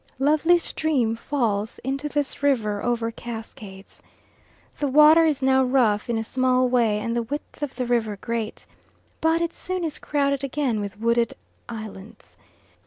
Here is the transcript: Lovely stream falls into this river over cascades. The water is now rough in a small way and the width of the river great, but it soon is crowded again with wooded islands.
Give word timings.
Lovely 0.17 0.57
stream 0.57 1.15
falls 1.15 1.77
into 1.83 2.09
this 2.09 2.41
river 2.41 2.81
over 2.83 3.11
cascades. 3.11 4.01
The 4.79 4.87
water 4.87 5.25
is 5.25 5.43
now 5.43 5.63
rough 5.63 6.09
in 6.09 6.17
a 6.17 6.23
small 6.23 6.67
way 6.67 6.97
and 6.97 7.15
the 7.15 7.21
width 7.21 7.61
of 7.61 7.75
the 7.75 7.85
river 7.85 8.17
great, 8.19 8.65
but 9.21 9.41
it 9.43 9.53
soon 9.53 9.83
is 9.83 9.99
crowded 9.99 10.43
again 10.43 10.79
with 10.81 10.99
wooded 10.99 11.35
islands. 11.69 12.35